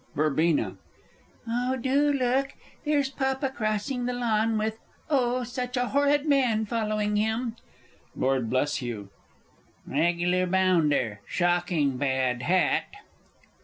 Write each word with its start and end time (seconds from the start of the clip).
_Verb. 0.15 0.75
Oh, 1.47 1.75
do 1.77 2.11
look! 2.11 2.53
there's 2.83 3.09
Papa 3.11 3.49
crossing 3.51 4.07
the 4.07 4.13
lawn 4.13 4.57
with, 4.57 4.79
oh, 5.11 5.43
such 5.43 5.77
a 5.77 5.89
horrid 5.89 6.25
man 6.27 6.65
following 6.65 7.17
him! 7.17 7.55
Lord 8.15 8.49
B. 8.49 8.97
Regular 9.85 10.47
bounder. 10.47 11.21
Shocking 11.27 11.97
bad 11.97 12.41
hat! 12.41 12.85